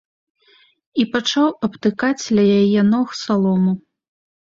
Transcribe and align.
І 1.01 1.03
пачаў 1.15 1.47
абтыкаць 1.67 2.25
ля 2.39 2.45
яе 2.61 2.81
ног 2.93 3.07
салому. 3.23 3.71